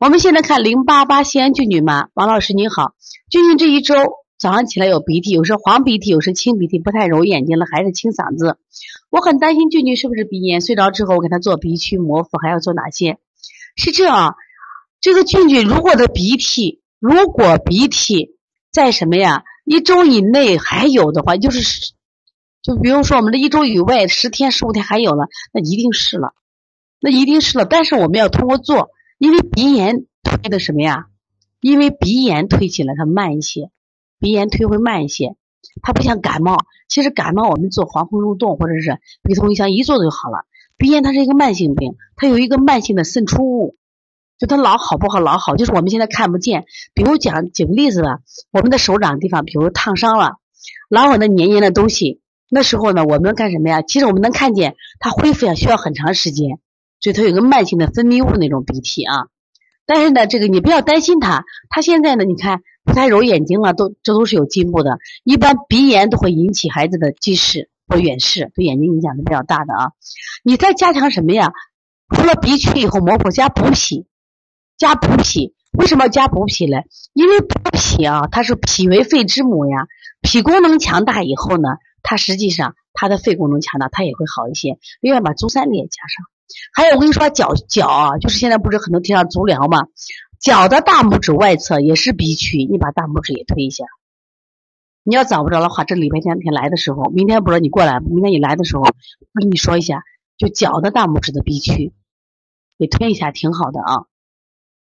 [0.00, 2.94] 我们现在看零八八西安俊俊妈，王老师您好，
[3.28, 3.94] 俊俊这一周
[4.38, 8.56] 早上起来有鼻涕，有时黄鼻涕，有时清鼻涕，不太揉眼睛了，还是清嗓子。
[9.10, 13.18] 我很担心俊俊是不是鼻炎，睡着之后我给他做鼻区膜腹，还要做哪些？
[13.76, 14.36] 是这样，
[15.02, 18.38] 这个俊俊如果的鼻涕，如果鼻涕
[18.72, 19.42] 在什么呀？
[19.66, 21.92] 一周以内还有的话，就是
[22.62, 26.32] 就比如说我们的一周以外，十天十五天还有了，那一定是了，
[27.02, 27.66] 那一定是了。
[27.66, 28.88] 但是我们要通过做。
[29.20, 31.08] 因为鼻炎推的什么呀？
[31.60, 33.70] 因为鼻炎推起来它慢一些，
[34.18, 35.36] 鼻炎推会慢一些，
[35.82, 36.56] 它不像感冒。
[36.88, 40.46] 其实感冒我们做黄风入洞或者是鼻通一香一做就好了。
[40.78, 43.76] 鼻炎它是一个慢性病，它有一个慢性的渗出物，
[44.38, 46.64] 就它老好不好老好，就是我们现在看不见。
[46.94, 50.36] 比如讲举个例子吧，我们的手掌地方，比如烫伤了，
[50.88, 53.82] 老有那黏黏的东西，那时候呢，我们干什么呀？
[53.82, 56.58] 其实我们能看见它恢复呀，需要很长时间。
[57.00, 59.26] 所以它有个慢性的分泌物那种鼻涕啊，
[59.86, 64.98] 但是呢，这个你不要担心它，它现在呢，你看不太揉眼睛了，都这都是有进步的。
[65.24, 69.92] 一般鼻炎都会引起孩子的近视或远视，对眼睛影响是比较大的啊。
[70.44, 71.52] 你再加强什么呀？
[72.14, 74.06] 除了鼻区以后，膜腹加补脾，
[74.76, 75.54] 加补脾。
[75.78, 76.78] 为什么要加补脾呢？
[77.12, 79.86] 因为补脾啊，它是脾为肺之母呀，
[80.20, 81.68] 脾功能强大以后呢，
[82.02, 84.78] 它实际上它的肺功能强大，它也会好一些。
[85.00, 86.26] 另外把足三里也加上。
[86.74, 89.86] 还有我跟你说，脚脚啊，就是现在不是很多提倡足疗嘛？
[90.40, 93.84] 脚的大拇指外侧也是鼻区，你把大拇指也推一下。
[95.02, 98.94] 你要找不着的话，这礼拜天天来的时候，明天不知道你过来，明天你来的时候，我
[99.40, 100.02] 跟你说一下，
[100.36, 101.92] 就脚的大拇指的鼻区，
[102.76, 104.09] 你推一下，挺好的啊。